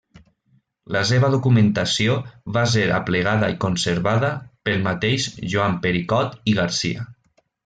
[0.95, 2.15] La seva documentació
[2.55, 4.33] va ser aplegada i conservada
[4.69, 7.07] pel mateix Joan Pericot i Garcia.